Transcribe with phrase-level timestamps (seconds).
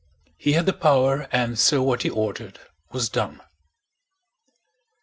[0.35, 2.57] He had the power and so what he ordered
[2.91, 3.39] was done.